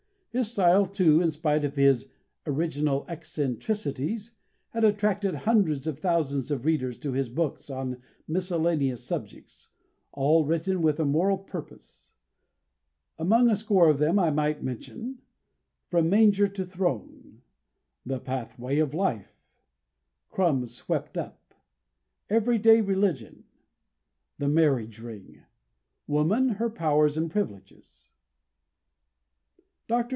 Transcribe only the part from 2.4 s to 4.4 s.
"original eccentricities,"